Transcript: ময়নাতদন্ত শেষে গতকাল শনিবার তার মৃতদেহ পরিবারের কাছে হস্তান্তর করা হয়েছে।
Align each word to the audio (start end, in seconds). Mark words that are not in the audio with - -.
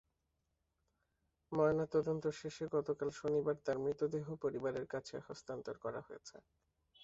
ময়নাতদন্ত 1.51 2.25
শেষে 2.39 2.65
গতকাল 2.75 3.09
শনিবার 3.19 3.55
তার 3.65 3.77
মৃতদেহ 3.83 4.25
পরিবারের 4.43 4.85
কাছে 4.93 5.15
হস্তান্তর 5.27 5.75
করা 5.83 6.01
হয়েছে। 6.07 6.35